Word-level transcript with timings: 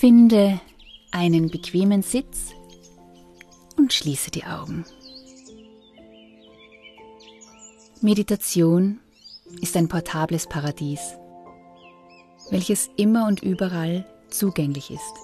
Finde 0.00 0.60
einen 1.10 1.50
bequemen 1.50 2.02
Sitz 2.02 2.52
und 3.76 3.92
schließe 3.92 4.30
die 4.30 4.44
Augen. 4.44 4.84
Meditation 8.00 9.00
ist 9.60 9.76
ein 9.76 9.88
portables 9.88 10.46
Paradies, 10.46 11.00
welches 12.52 12.90
immer 12.96 13.26
und 13.26 13.42
überall 13.42 14.06
zugänglich 14.28 14.92
ist. 14.92 15.14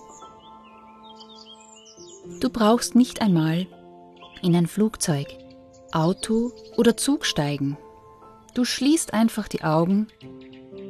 Du 2.41 2.51
brauchst 2.51 2.97
nicht 2.97 3.23
einmal 3.23 3.69
in 4.43 4.57
ein 4.57 4.67
Flugzeug, 4.67 5.29
Auto 5.93 6.51
oder 6.77 6.97
Zug 6.97 7.27
steigen. 7.27 7.79
Du 8.55 8.65
schließt 8.65 9.15
einfach 9.15 9.47
die 9.47 9.63
Augen 9.63 10.09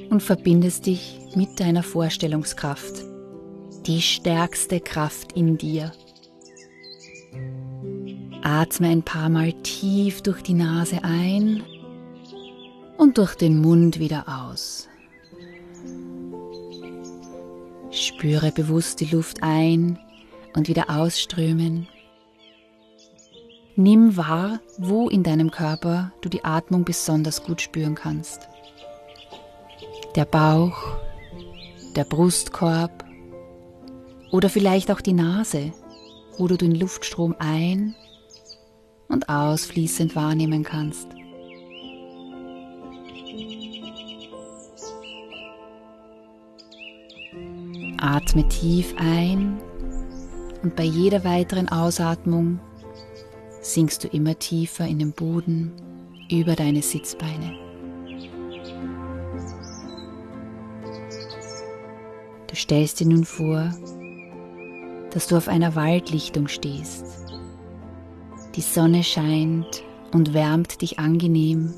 und 0.08 0.22
verbindest 0.22 0.86
dich 0.86 1.18
mit 1.34 1.60
deiner 1.60 1.82
Vorstellungskraft 1.82 3.12
die 3.86 4.00
stärkste 4.00 4.80
Kraft 4.80 5.32
in 5.32 5.58
dir. 5.58 5.92
Atme 8.42 8.88
ein 8.88 9.02
paar 9.02 9.28
Mal 9.28 9.52
tief 9.62 10.22
durch 10.22 10.42
die 10.42 10.54
Nase 10.54 11.02
ein 11.02 11.62
und 12.96 13.18
durch 13.18 13.34
den 13.34 13.60
Mund 13.60 13.98
wieder 13.98 14.24
aus. 14.26 14.88
Spüre 17.90 18.52
bewusst 18.52 19.00
die 19.00 19.06
Luft 19.06 19.42
ein 19.42 19.98
und 20.54 20.68
wieder 20.68 20.90
ausströmen. 20.90 21.88
Nimm 23.76 24.16
wahr, 24.16 24.60
wo 24.78 25.08
in 25.08 25.22
deinem 25.22 25.50
Körper 25.50 26.12
du 26.20 26.28
die 26.28 26.44
Atmung 26.44 26.84
besonders 26.84 27.42
gut 27.42 27.60
spüren 27.60 27.94
kannst. 27.94 28.48
Der 30.16 30.24
Bauch, 30.24 30.96
der 31.96 32.04
Brustkorb, 32.04 33.03
oder 34.34 34.48
vielleicht 34.48 34.90
auch 34.90 35.00
die 35.00 35.12
Nase, 35.12 35.72
wo 36.38 36.48
du 36.48 36.56
den 36.56 36.74
Luftstrom 36.74 37.36
ein- 37.38 37.94
und 39.06 39.28
ausfließend 39.28 40.16
wahrnehmen 40.16 40.64
kannst. 40.64 41.06
Atme 47.98 48.48
tief 48.48 48.92
ein 48.98 49.60
und 50.64 50.74
bei 50.74 50.82
jeder 50.82 51.22
weiteren 51.22 51.68
Ausatmung 51.68 52.58
sinkst 53.60 54.02
du 54.02 54.08
immer 54.08 54.36
tiefer 54.36 54.84
in 54.84 54.98
den 54.98 55.12
Boden 55.12 55.70
über 56.28 56.56
deine 56.56 56.82
Sitzbeine. 56.82 57.56
Du 62.48 62.56
stellst 62.56 62.98
dir 62.98 63.06
nun 63.06 63.24
vor, 63.24 63.72
dass 65.14 65.28
du 65.28 65.36
auf 65.36 65.46
einer 65.46 65.76
Waldlichtung 65.76 66.48
stehst. 66.48 67.06
Die 68.56 68.60
Sonne 68.60 69.04
scheint 69.04 69.84
und 70.12 70.34
wärmt 70.34 70.82
dich 70.82 70.98
angenehm 70.98 71.72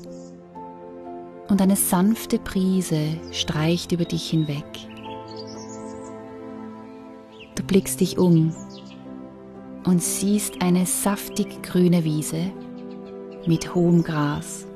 und 1.47 1.61
eine 1.61 1.75
sanfte 1.75 2.39
Brise 2.39 3.19
streicht 3.31 3.91
über 3.91 4.05
dich 4.05 4.29
hinweg. 4.29 4.65
Du 7.55 7.63
blickst 7.63 8.01
dich 8.01 8.17
um 8.17 8.53
und 9.85 10.01
siehst 10.01 10.61
eine 10.61 10.85
saftig 10.87 11.61
grüne 11.61 12.03
Wiese 12.03 12.51
mit 13.45 13.73
hohem 13.73 14.03
Gras 14.03 14.67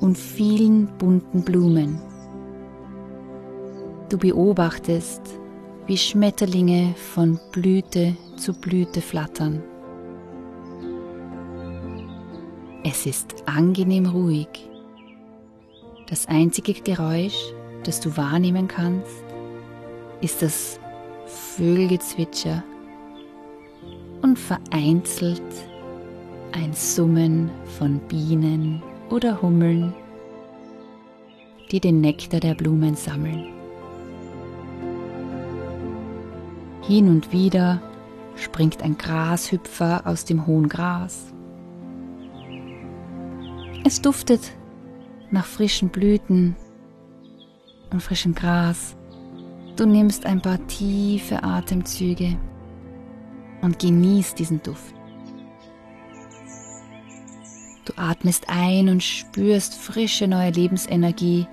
und 0.00 0.18
vielen 0.18 0.86
bunten 0.98 1.44
Blumen. 1.44 2.00
Du 4.10 4.18
beobachtest, 4.18 5.40
wie 5.86 5.98
Schmetterlinge 5.98 6.94
von 7.12 7.38
Blüte 7.52 8.16
zu 8.36 8.54
Blüte 8.54 9.00
flattern. 9.02 9.62
Es 12.84 13.06
ist 13.06 13.34
angenehm 13.46 14.06
ruhig. 14.06 14.48
Das 16.08 16.26
einzige 16.26 16.74
Geräusch, 16.74 17.52
das 17.84 18.00
du 18.00 18.16
wahrnehmen 18.16 18.68
kannst, 18.68 19.24
ist 20.20 20.42
das 20.42 20.78
Vögelgezwitscher 21.26 22.62
und 24.22 24.38
vereinzelt 24.38 25.42
ein 26.52 26.72
Summen 26.72 27.50
von 27.78 27.98
Bienen 28.08 28.82
oder 29.10 29.40
Hummeln, 29.42 29.92
die 31.70 31.80
den 31.80 32.00
Nektar 32.00 32.40
der 32.40 32.54
Blumen 32.54 32.94
sammeln. 32.94 33.53
Hin 36.86 37.08
und 37.08 37.32
wieder 37.32 37.80
springt 38.36 38.82
ein 38.82 38.98
Grashüpfer 38.98 40.02
aus 40.04 40.26
dem 40.26 40.46
hohen 40.46 40.68
Gras. 40.68 41.32
Es 43.84 44.02
duftet 44.02 44.52
nach 45.30 45.46
frischen 45.46 45.88
Blüten 45.88 46.56
und 47.90 48.02
frischem 48.02 48.34
Gras. 48.34 48.96
Du 49.76 49.86
nimmst 49.86 50.26
ein 50.26 50.42
paar 50.42 50.64
tiefe 50.66 51.42
Atemzüge 51.42 52.36
und 53.62 53.78
genießt 53.78 54.38
diesen 54.38 54.62
Duft. 54.62 54.94
Du 57.86 57.94
atmest 57.96 58.44
ein 58.48 58.90
und 58.90 59.02
spürst 59.02 59.74
frische 59.74 60.28
neue 60.28 60.50
Lebensenergie 60.50 61.46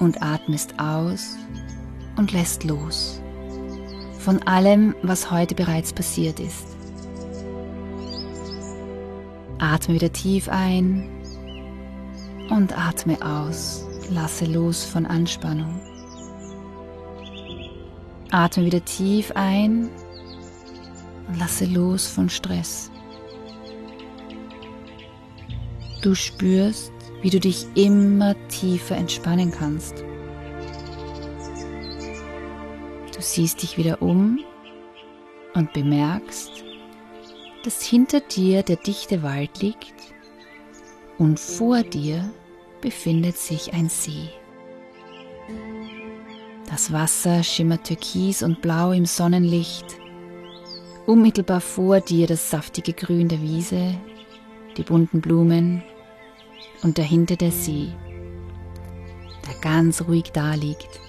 und 0.00 0.20
atmest 0.22 0.80
aus 0.80 1.36
und 2.16 2.32
lässt 2.32 2.64
los 2.64 3.19
von 4.20 4.42
allem, 4.42 4.94
was 5.02 5.30
heute 5.30 5.54
bereits 5.54 5.92
passiert 5.92 6.40
ist. 6.40 6.66
Atme 9.58 9.94
wieder 9.94 10.12
tief 10.12 10.48
ein 10.48 11.08
und 12.50 12.76
atme 12.76 13.16
aus. 13.22 13.86
Lasse 14.10 14.44
los 14.44 14.84
von 14.84 15.06
Anspannung. 15.06 15.80
Atme 18.30 18.64
wieder 18.64 18.84
tief 18.84 19.32
ein 19.34 19.90
und 21.28 21.38
lasse 21.38 21.64
los 21.64 22.06
von 22.06 22.28
Stress. 22.28 22.90
Du 26.02 26.14
spürst, 26.14 26.92
wie 27.22 27.30
du 27.30 27.38
dich 27.38 27.66
immer 27.74 28.34
tiefer 28.48 28.96
entspannen 28.96 29.50
kannst. 29.50 30.04
Du 33.20 33.26
siehst 33.26 33.62
dich 33.62 33.76
wieder 33.76 34.00
um 34.00 34.38
und 35.52 35.74
bemerkst, 35.74 36.64
dass 37.64 37.82
hinter 37.82 38.20
dir 38.20 38.62
der 38.62 38.76
dichte 38.76 39.22
Wald 39.22 39.60
liegt 39.60 39.92
und 41.18 41.38
vor 41.38 41.82
dir 41.82 42.30
befindet 42.80 43.36
sich 43.36 43.74
ein 43.74 43.90
See. 43.90 44.30
Das 46.70 46.94
Wasser 46.94 47.42
schimmert 47.42 47.88
türkis 47.88 48.42
und 48.42 48.62
blau 48.62 48.92
im 48.92 49.04
Sonnenlicht. 49.04 49.98
Unmittelbar 51.04 51.60
vor 51.60 52.00
dir 52.00 52.26
das 52.26 52.48
saftige 52.48 52.94
Grün 52.94 53.28
der 53.28 53.42
Wiese, 53.42 53.96
die 54.78 54.82
bunten 54.82 55.20
Blumen 55.20 55.82
und 56.82 56.96
dahinter 56.96 57.36
der 57.36 57.52
See, 57.52 57.92
der 59.46 59.60
ganz 59.60 60.00
ruhig 60.08 60.32
daliegt 60.32 61.00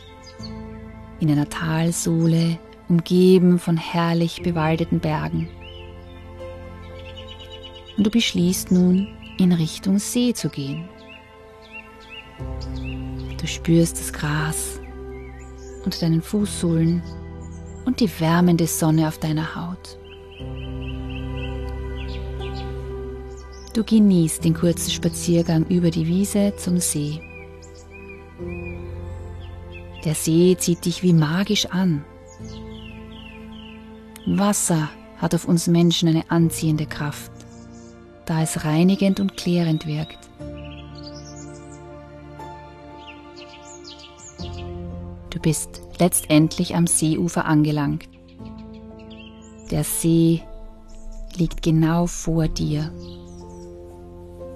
in 1.21 1.31
einer 1.31 1.47
Talsohle 1.47 2.59
umgeben 2.89 3.59
von 3.59 3.77
herrlich 3.77 4.41
bewaldeten 4.41 4.99
Bergen. 4.99 5.47
Und 7.97 8.05
du 8.05 8.09
beschließt 8.09 8.71
nun, 8.71 9.07
in 9.37 9.53
Richtung 9.53 9.97
See 9.97 10.33
zu 10.33 10.49
gehen. 10.49 10.89
Du 13.39 13.47
spürst 13.47 13.99
das 13.99 14.11
Gras 14.11 14.79
unter 15.85 15.99
deinen 15.99 16.21
Fußsohlen 16.21 17.01
und 17.85 17.99
die 17.99 18.09
wärmende 18.19 18.67
Sonne 18.67 19.07
auf 19.07 19.17
deiner 19.17 19.55
Haut. 19.55 19.97
Du 23.73 23.83
genießt 23.83 24.43
den 24.43 24.53
kurzen 24.53 24.91
Spaziergang 24.91 25.65
über 25.67 25.91
die 25.91 26.05
Wiese 26.05 26.53
zum 26.57 26.77
See. 26.77 27.21
Der 30.03 30.15
See 30.15 30.55
zieht 30.57 30.85
dich 30.85 31.03
wie 31.03 31.13
magisch 31.13 31.67
an. 31.67 32.03
Wasser 34.25 34.89
hat 35.17 35.35
auf 35.35 35.47
uns 35.47 35.67
Menschen 35.67 36.09
eine 36.09 36.29
anziehende 36.29 36.85
Kraft, 36.85 37.31
da 38.25 38.41
es 38.41 38.65
reinigend 38.65 39.19
und 39.19 39.37
klärend 39.37 39.85
wirkt. 39.85 40.17
Du 45.29 45.39
bist 45.39 45.81
letztendlich 45.99 46.75
am 46.75 46.87
Seeufer 46.87 47.45
angelangt. 47.45 48.09
Der 49.69 49.83
See 49.83 50.41
liegt 51.37 51.61
genau 51.61 52.07
vor 52.07 52.47
dir. 52.47 52.91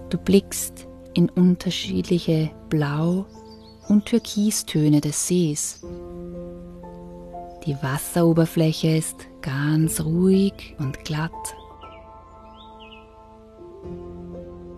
Du 0.09 0.17
blickst 0.17 0.87
in 1.13 1.29
unterschiedliche 1.29 2.51
Blau- 2.69 3.25
und 3.87 4.05
Türkistöne 4.05 5.01
des 5.01 5.27
Sees. 5.27 5.81
Die 7.65 7.75
Wasseroberfläche 7.81 8.95
ist 8.95 9.27
ganz 9.41 10.01
ruhig 10.01 10.75
und 10.79 11.03
glatt. 11.03 11.31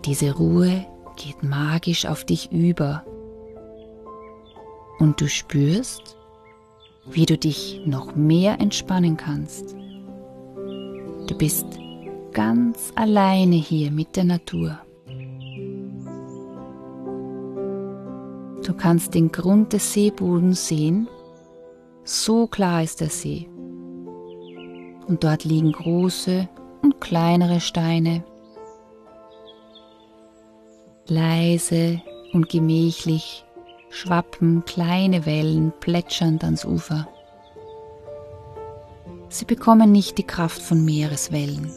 Diese 0.04 0.34
Ruhe 0.34 0.86
geht 1.16 1.42
magisch 1.42 2.06
auf 2.06 2.24
dich 2.24 2.50
über 2.50 3.04
und 4.98 5.20
du 5.20 5.28
spürst, 5.28 6.16
wie 7.06 7.26
du 7.26 7.36
dich 7.36 7.82
noch 7.84 8.14
mehr 8.14 8.60
entspannen 8.60 9.16
kannst. 9.16 9.74
Du 11.26 11.36
bist 11.36 11.66
ganz 12.32 12.92
alleine 12.94 13.56
hier 13.56 13.90
mit 13.90 14.16
der 14.16 14.24
Natur. 14.24 14.78
Du 18.68 18.74
kannst 18.74 19.14
den 19.14 19.32
Grund 19.32 19.72
des 19.72 19.94
Seebodens 19.94 20.68
sehen. 20.68 21.08
So 22.04 22.46
klar 22.46 22.82
ist 22.82 23.00
der 23.00 23.08
See. 23.08 23.48
Und 25.06 25.24
dort 25.24 25.44
liegen 25.44 25.72
große 25.72 26.46
und 26.82 27.00
kleinere 27.00 27.60
Steine. 27.60 28.24
Leise 31.06 32.02
und 32.34 32.50
gemächlich 32.50 33.46
schwappen 33.88 34.62
kleine 34.66 35.24
Wellen 35.24 35.72
plätschernd 35.80 36.44
ans 36.44 36.66
Ufer. 36.66 37.08
Sie 39.30 39.46
bekommen 39.46 39.92
nicht 39.92 40.18
die 40.18 40.26
Kraft 40.26 40.60
von 40.60 40.84
Meereswellen. 40.84 41.72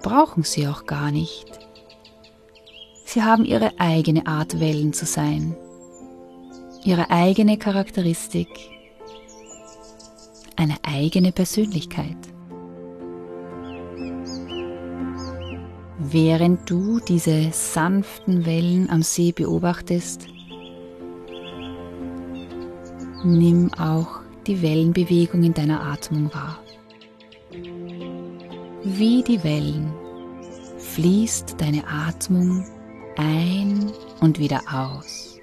Brauchen 0.00 0.42
sie 0.42 0.66
auch 0.68 0.86
gar 0.86 1.10
nicht. 1.10 1.61
Sie 3.12 3.22
haben 3.22 3.44
ihre 3.44 3.78
eigene 3.78 4.26
Art 4.26 4.58
Wellen 4.58 4.94
zu 4.94 5.04
sein, 5.04 5.54
ihre 6.82 7.10
eigene 7.10 7.58
Charakteristik, 7.58 8.48
eine 10.56 10.76
eigene 10.82 11.30
Persönlichkeit. 11.30 12.16
Während 15.98 16.70
du 16.70 17.00
diese 17.00 17.50
sanften 17.52 18.46
Wellen 18.46 18.88
am 18.88 19.02
See 19.02 19.32
beobachtest, 19.32 20.28
nimm 23.24 23.74
auch 23.74 24.20
die 24.46 24.62
Wellenbewegung 24.62 25.42
in 25.42 25.52
deiner 25.52 25.82
Atmung 25.82 26.32
wahr. 26.32 26.60
Wie 28.84 29.22
die 29.22 29.44
Wellen 29.44 29.92
fließt 30.78 31.56
deine 31.60 31.86
Atmung 31.86 32.64
ein 33.16 33.92
und 34.20 34.38
wieder 34.38 34.62
aus. 34.72 35.38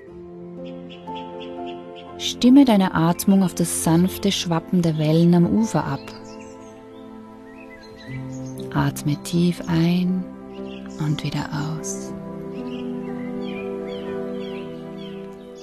Stimme 2.17 2.65
deine 2.65 2.93
Atmung 2.93 3.43
auf 3.43 3.55
das 3.55 3.83
sanfte 3.83 4.31
Schwappen 4.31 4.81
der 4.81 4.97
Wellen 4.97 5.33
am 5.35 5.45
Ufer 5.45 5.85
ab. 5.85 6.01
Atme 8.73 9.15
tief 9.23 9.61
ein 9.67 10.23
und 10.99 11.23
wieder 11.23 11.47
aus. 11.53 12.13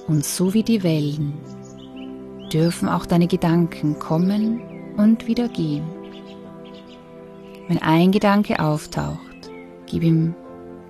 Und 0.09 0.25
so 0.25 0.55
wie 0.55 0.63
die 0.63 0.83
Wellen 0.83 1.35
dürfen 2.53 2.89
auch 2.89 3.07
deine 3.07 3.27
Gedanken 3.27 3.99
kommen 3.99 4.61
und 4.97 5.27
wieder 5.27 5.49
gehen. 5.49 5.85
Wenn 7.69 7.83
ein 7.83 8.13
Gedanke 8.13 8.61
auftaucht, 8.61 9.19
gib 9.87 10.05
ihm 10.05 10.35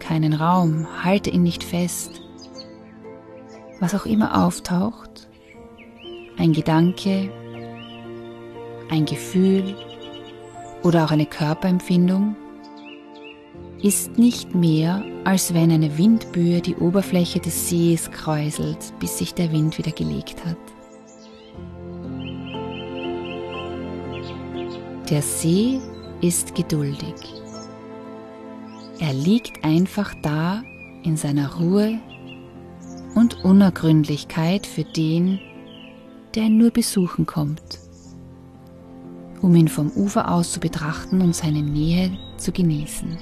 keinen 0.01 0.35
Raum, 0.35 0.87
halte 1.05 1.31
ihn 1.31 1.43
nicht 1.43 1.65
fest. 1.65 2.23
Was 3.81 3.95
auch 3.95 4.07
immer 4.07 4.45
auftaucht, 4.45 5.29
ein 6.39 6.53
Gedanke, 6.53 7.31
ein 8.91 9.05
Gefühl 9.05 9.77
oder 10.83 11.05
auch 11.05 11.11
eine 11.11 11.27
Körperempfindung, 11.27 12.37
ist 13.83 14.19
nicht 14.19 14.55
mehr, 14.55 15.05
als 15.25 15.53
wenn 15.53 15.71
eine 15.71 15.99
Windböe 15.99 16.61
die 16.61 16.77
Oberfläche 16.77 17.41
des 17.41 17.69
Sees 17.69 18.11
kräuselt, 18.11 18.93
bis 18.99 19.19
sich 19.19 19.35
der 19.35 19.53
Wind 19.53 19.77
wieder 19.79 19.93
gelegt 19.93 20.45
hat. 20.45 20.57
Der 25.11 25.23
See 25.23 25.79
ist 26.21 26.55
geduldig. 26.55 27.15
Er 28.99 29.13
liegt 29.13 29.63
einfach 29.63 30.15
da 30.23 30.63
in 31.03 31.17
seiner 31.17 31.57
Ruhe 31.57 31.99
und 33.15 33.45
Unergründlichkeit 33.45 34.67
für 34.67 34.85
den, 34.85 35.39
der 36.35 36.45
ihn 36.45 36.57
nur 36.57 36.71
besuchen 36.71 37.27
kommt, 37.27 37.79
um 39.43 39.55
ihn 39.55 39.69
vom 39.69 39.91
Ufer 39.91 40.31
aus 40.31 40.53
zu 40.53 40.61
betrachten 40.61 41.21
und 41.21 41.35
seine 41.35 41.63
Nähe 41.63 42.17
zu 42.39 42.53
genießen. 42.53 43.19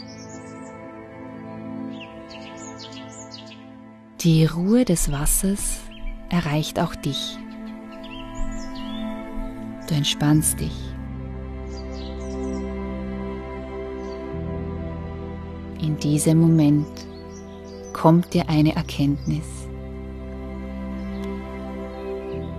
Die 4.21 4.47
Ruhe 4.47 4.85
des 4.85 5.11
Wassers 5.11 5.81
erreicht 6.31 6.78
auch 6.78 6.95
dich. 6.95 7.37
Du 9.88 9.95
entspannst 9.95 10.61
dich. 10.61 10.93
In 15.85 15.99
diesem 15.99 16.41
Moment 16.41 16.87
kommt 17.93 18.33
dir 18.33 18.49
eine 18.49 18.75
Erkenntnis. 18.75 19.45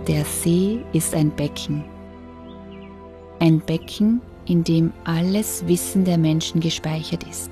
Der 0.07 0.23
See 0.23 0.85
ist 0.93 1.15
ein 1.15 1.31
Becken. 1.31 1.83
Ein 3.39 3.61
Becken, 3.61 4.21
in 4.45 4.63
dem 4.63 4.93
alles 5.05 5.65
Wissen 5.65 6.05
der 6.05 6.19
Menschen 6.19 6.61
gespeichert 6.61 7.23
ist. 7.27 7.49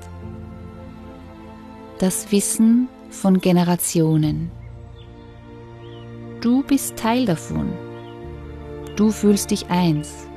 Das 1.98 2.30
Wissen 2.30 2.88
von 3.10 3.40
Generationen. 3.40 4.52
Du 6.40 6.62
bist 6.62 6.96
Teil 6.96 7.26
davon. 7.26 7.72
Du 8.94 9.10
fühlst 9.10 9.50
dich 9.50 9.68
eins. 9.70 10.28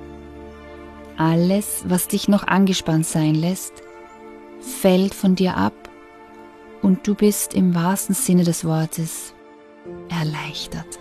Alles, 1.16 1.84
was 1.88 2.08
dich 2.08 2.28
noch 2.28 2.48
angespannt 2.48 3.06
sein 3.06 3.36
lässt, 3.36 3.84
fällt 4.68 5.16
von 5.16 5.36
dir 5.36 5.56
ab 5.56 5.74
und 6.82 7.08
du 7.08 7.16
bist 7.16 7.54
im 7.54 7.74
wahrsten 7.74 8.14
Sinne 8.14 8.44
des 8.44 8.66
Wortes 8.66 9.34
erleichtert. 10.10 11.00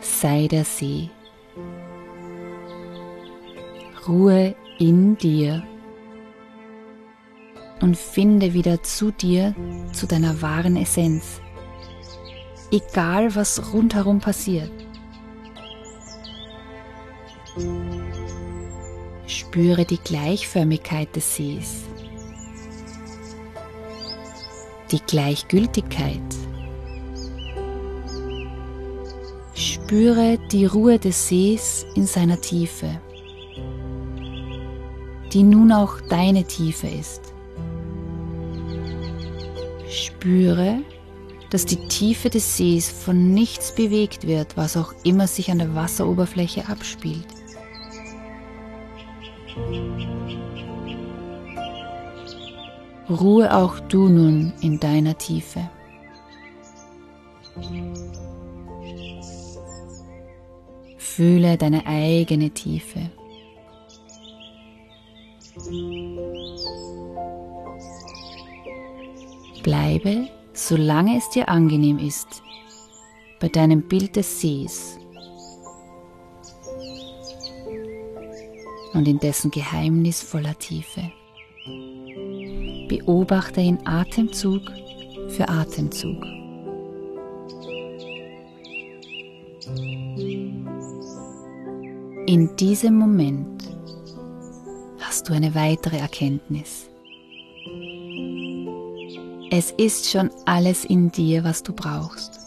Sei 0.00 0.48
der 0.48 0.64
See. 0.64 1.10
Ruhe 4.06 4.54
in 4.78 5.18
dir 5.18 5.62
und 7.80 7.96
finde 7.96 8.54
wieder 8.54 8.82
zu 8.82 9.10
dir, 9.10 9.54
zu 9.92 10.06
deiner 10.06 10.40
wahren 10.40 10.76
Essenz. 10.76 11.40
Egal 12.70 13.34
was 13.34 13.72
rundherum 13.72 14.20
passiert. 14.20 14.70
Spüre 19.28 19.84
die 19.84 19.98
Gleichförmigkeit 19.98 21.14
des 21.14 21.36
Sees, 21.36 21.82
die 24.90 25.00
Gleichgültigkeit, 25.06 26.22
Spüre 29.52 30.38
die 30.50 30.64
Ruhe 30.64 30.98
des 30.98 31.28
Sees 31.28 31.84
in 31.94 32.06
seiner 32.06 32.40
Tiefe, 32.40 33.02
die 35.34 35.42
nun 35.42 35.72
auch 35.72 36.00
deine 36.08 36.44
Tiefe 36.44 36.86
ist. 36.86 37.20
Spüre, 39.90 40.78
dass 41.50 41.66
die 41.66 41.86
Tiefe 41.88 42.30
des 42.30 42.56
Sees 42.56 42.90
von 42.90 43.34
nichts 43.34 43.74
bewegt 43.74 44.26
wird, 44.26 44.56
was 44.56 44.78
auch 44.78 44.94
immer 45.04 45.26
sich 45.26 45.50
an 45.50 45.58
der 45.58 45.74
Wasseroberfläche 45.74 46.66
abspielt. 46.66 47.37
Ruhe 53.10 53.54
auch 53.54 53.80
du 53.80 54.08
nun 54.08 54.52
in 54.60 54.78
deiner 54.78 55.16
Tiefe. 55.16 55.70
Fühle 60.98 61.56
deine 61.56 61.86
eigene 61.86 62.50
Tiefe. 62.50 63.10
Bleibe, 69.62 70.28
solange 70.52 71.16
es 71.16 71.30
dir 71.30 71.48
angenehm 71.48 71.98
ist, 71.98 72.42
bei 73.40 73.48
deinem 73.48 73.82
Bild 73.82 74.16
des 74.16 74.40
Sees 74.40 74.97
und 78.98 79.06
in 79.06 79.20
dessen 79.20 79.52
geheimnisvoller 79.52 80.58
Tiefe. 80.58 81.12
Beobachte 82.88 83.60
ihn 83.60 83.78
Atemzug 83.84 84.62
für 85.28 85.48
Atemzug. 85.48 86.20
In 92.26 92.50
diesem 92.58 92.96
Moment 92.96 93.62
hast 94.98 95.28
du 95.28 95.32
eine 95.32 95.54
weitere 95.54 95.98
Erkenntnis. 95.98 96.90
Es 99.52 99.70
ist 99.70 100.10
schon 100.10 100.30
alles 100.44 100.84
in 100.84 101.12
dir, 101.12 101.44
was 101.44 101.62
du 101.62 101.72
brauchst. 101.72 102.40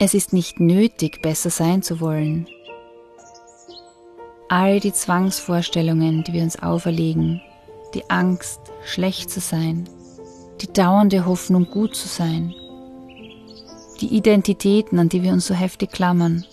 Es 0.00 0.12
ist 0.12 0.32
nicht 0.32 0.58
nötig, 0.58 1.22
besser 1.22 1.50
sein 1.50 1.82
zu 1.82 2.00
wollen. 2.00 2.48
All 4.52 4.80
die 4.80 4.92
Zwangsvorstellungen, 4.92 6.24
die 6.24 6.32
wir 6.32 6.42
uns 6.42 6.60
auferlegen, 6.60 7.40
die 7.94 8.10
Angst, 8.10 8.60
schlecht 8.84 9.30
zu 9.30 9.38
sein, 9.38 9.88
die 10.60 10.66
dauernde 10.66 11.24
Hoffnung, 11.24 11.70
gut 11.70 11.94
zu 11.94 12.08
sein, 12.08 12.52
die 14.00 14.08
Identitäten, 14.08 14.98
an 14.98 15.08
die 15.08 15.22
wir 15.22 15.32
uns 15.32 15.46
so 15.46 15.54
heftig 15.54 15.92
klammern, 15.92 16.44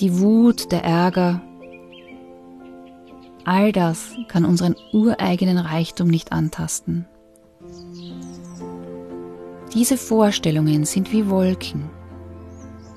die 0.00 0.20
Wut, 0.20 0.70
der 0.70 0.84
Ärger, 0.84 1.40
all 3.46 3.72
das 3.72 4.10
kann 4.28 4.44
unseren 4.44 4.76
ureigenen 4.92 5.56
Reichtum 5.56 6.08
nicht 6.08 6.30
antasten. 6.30 7.06
Diese 9.72 9.96
Vorstellungen 9.96 10.84
sind 10.84 11.10
wie 11.10 11.30
Wolken, 11.30 11.88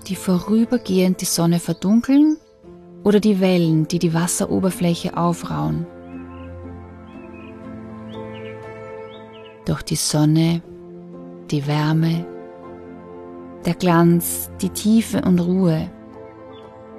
die 0.08 0.18
vorübergehend 0.18 1.22
die 1.22 1.26
Sonne 1.26 1.62
verdunkeln 1.62 2.36
oder 3.06 3.20
die 3.20 3.40
Wellen, 3.40 3.88
die 3.88 4.00
die 4.00 4.14
Wasseroberfläche 4.14 5.16
aufrauen. 5.16 5.86
Doch 9.66 9.84
die 9.84 9.96
Sonne, 9.96 10.62
die 11.52 11.68
Wärme, 11.68 12.26
der 13.64 13.76
Glanz, 13.76 14.50
die 14.60 14.70
Tiefe 14.70 15.22
und 15.22 15.40
Ruhe 15.40 15.90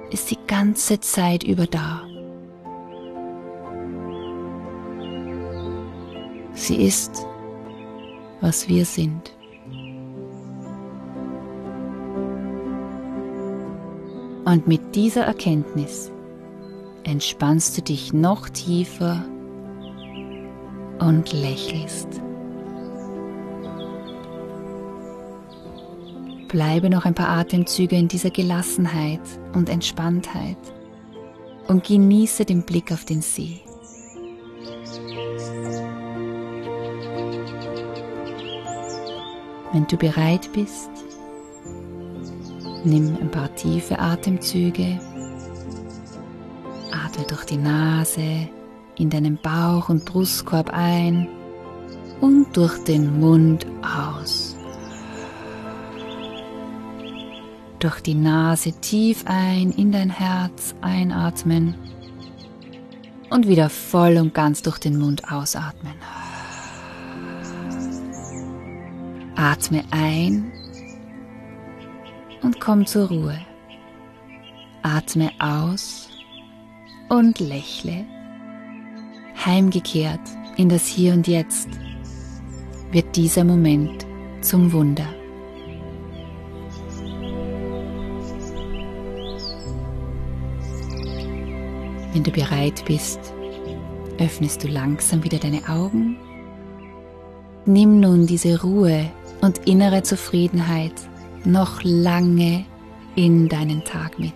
ist 0.09 0.31
die 0.31 0.39
ganze 0.47 0.99
Zeit 1.01 1.43
über 1.43 1.67
da. 1.67 2.03
Sie 6.53 6.77
ist, 6.77 7.25
was 8.39 8.69
wir 8.69 8.85
sind. 8.85 9.36
Und 14.47 14.65
mit 14.65 14.95
dieser 14.95 15.25
Erkenntnis 15.25 16.09
entspannst 17.03 17.77
du 17.77 17.81
dich 17.81 18.13
noch 18.13 18.47
tiefer 18.47 19.25
und 20.99 21.33
lächelst. 21.33 22.07
Bleibe 26.47 26.89
noch 26.89 27.03
ein 27.03 27.13
paar 27.13 27.27
Atemzüge 27.27 27.97
in 27.97 28.07
dieser 28.07 28.29
Gelassenheit 28.29 29.19
und 29.53 29.67
Entspanntheit 29.67 30.55
und 31.67 31.83
genieße 31.83 32.45
den 32.45 32.63
Blick 32.63 32.93
auf 32.93 33.03
den 33.03 33.21
See. 33.21 33.59
Wenn 39.73 39.85
du 39.87 39.97
bereit 39.97 40.49
bist, 40.53 40.96
nimm 42.87 43.17
ein 43.21 43.29
paar 43.29 43.53
tiefe 43.55 43.99
Atemzüge, 43.99 44.99
atme 46.91 47.25
durch 47.27 47.45
die 47.45 47.57
Nase 47.57 48.49
in 48.97 49.09
deinen 49.09 49.37
Bauch 49.37 49.89
und 49.89 50.05
Brustkorb 50.05 50.71
ein 50.71 51.27
und 52.21 52.55
durch 52.55 52.83
den 52.83 53.19
Mund 53.19 53.67
aus. 53.81 54.57
durch 57.79 58.01
die 58.01 58.15
Nase 58.15 58.71
tief 58.73 59.23
ein 59.27 59.71
in 59.71 59.91
dein 59.91 60.09
Herz 60.09 60.73
einatmen 60.81 61.75
und 63.29 63.47
wieder 63.47 63.69
voll 63.69 64.17
und 64.17 64.33
ganz 64.33 64.61
durch 64.61 64.79
den 64.79 64.97
Mund 64.97 65.31
ausatmen. 65.31 65.93
Atme 69.35 69.83
ein 69.91 70.51
und 72.41 72.59
komm 72.59 72.85
zur 72.85 73.07
Ruhe. 73.09 73.39
Atme 74.83 75.31
aus 75.39 76.09
und 77.09 77.39
lächle. 77.39 78.05
Heimgekehrt 79.45 80.21
in 80.57 80.69
das 80.69 80.87
Hier 80.87 81.13
und 81.13 81.27
Jetzt 81.27 81.69
wird 82.91 83.15
dieser 83.15 83.43
Moment 83.43 84.05
zum 84.41 84.71
Wunder. 84.71 85.07
Wenn 92.13 92.23
du 92.23 92.31
bereit 92.31 92.83
bist, 92.85 93.19
öffnest 94.17 94.63
du 94.63 94.67
langsam 94.67 95.23
wieder 95.23 95.37
deine 95.37 95.67
Augen. 95.69 96.17
Nimm 97.65 97.99
nun 97.99 98.25
diese 98.25 98.61
Ruhe 98.61 99.11
und 99.41 99.67
innere 99.67 100.01
Zufriedenheit 100.01 100.93
noch 101.45 101.81
lange 101.83 102.65
in 103.15 103.49
deinen 103.49 103.83
Tag 103.83 104.19
mit. 104.19 104.33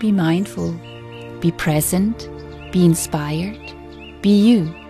Be 0.00 0.12
mindful, 0.12 0.74
be 1.40 1.50
present, 1.52 2.28
be 2.72 2.84
inspired, 2.84 3.74
be 4.22 4.28
you. 4.28 4.84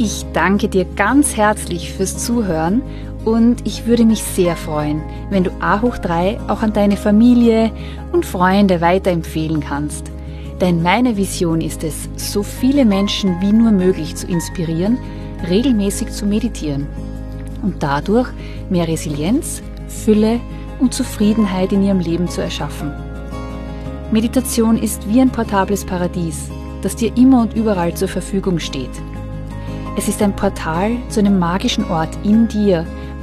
Ich 0.00 0.24
danke 0.32 0.68
dir 0.68 0.84
ganz 0.84 1.36
herzlich 1.36 1.92
fürs 1.92 2.24
Zuhören 2.24 2.82
und 3.28 3.66
ich 3.66 3.86
würde 3.86 4.06
mich 4.06 4.22
sehr 4.22 4.56
freuen, 4.56 5.02
wenn 5.28 5.44
du 5.44 5.50
A 5.60 5.82
hoch 5.82 5.98
3 5.98 6.40
auch 6.48 6.62
an 6.62 6.72
deine 6.72 6.96
Familie 6.96 7.70
und 8.10 8.24
Freunde 8.24 8.80
weiterempfehlen 8.80 9.60
kannst. 9.60 10.10
Denn 10.62 10.82
meine 10.82 11.16
Vision 11.18 11.60
ist 11.60 11.84
es, 11.84 12.08
so 12.16 12.42
viele 12.42 12.86
Menschen 12.86 13.38
wie 13.40 13.52
nur 13.52 13.70
möglich 13.70 14.16
zu 14.16 14.26
inspirieren, 14.26 14.96
regelmäßig 15.48 16.10
zu 16.10 16.24
meditieren 16.24 16.86
und 17.62 17.82
dadurch 17.82 18.28
mehr 18.70 18.88
Resilienz, 18.88 19.62
Fülle 19.88 20.40
und 20.78 20.94
Zufriedenheit 20.94 21.72
in 21.72 21.82
ihrem 21.82 22.00
Leben 22.00 22.28
zu 22.28 22.40
erschaffen. 22.40 22.92
Meditation 24.10 24.78
ist 24.78 25.06
wie 25.06 25.20
ein 25.20 25.30
portables 25.30 25.84
Paradies, 25.84 26.48
das 26.80 26.96
dir 26.96 27.14
immer 27.16 27.42
und 27.42 27.54
überall 27.54 27.92
zur 27.92 28.08
Verfügung 28.08 28.58
steht. 28.58 28.90
Es 29.98 30.08
ist 30.08 30.22
ein 30.22 30.34
Portal 30.34 30.92
zu 31.10 31.20
einem 31.20 31.38
magischen 31.38 31.84
Ort 31.90 32.16
in 32.24 32.48
dir, 32.48 32.86